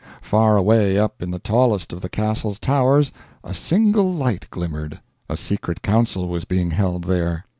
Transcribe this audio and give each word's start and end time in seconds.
Far 0.23 0.57
away 0.57 0.97
up 0.97 1.21
in 1.21 1.29
the 1.29 1.37
tallest 1.37 1.93
of 1.93 2.01
the 2.01 2.09
castle's 2.09 2.57
towers 2.57 3.11
a 3.43 3.53
single 3.53 4.11
light 4.11 4.47
glimmered. 4.49 4.99
A 5.29 5.37
secret 5.37 5.83
council 5.83 6.27
was 6.27 6.43
being 6.43 6.71
held 6.71 7.03
there. 7.03 7.45